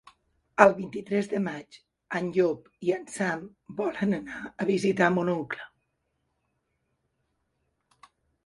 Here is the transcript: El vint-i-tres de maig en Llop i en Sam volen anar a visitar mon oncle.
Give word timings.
El 0.63 0.71
vint-i-tres 0.77 1.27
de 1.33 1.41
maig 1.47 1.77
en 2.19 2.31
Llop 2.37 2.71
i 2.87 2.95
en 2.95 3.05
Sam 3.17 3.43
volen 3.81 4.15
anar 4.21 4.41
a 4.65 4.69
visitar 4.73 5.11
mon 5.19 5.31
oncle. 5.37 5.71